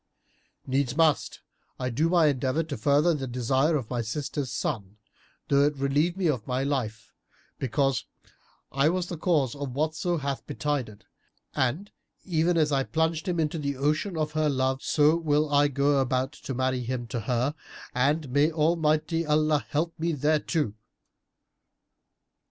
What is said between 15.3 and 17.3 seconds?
I go about to marry him to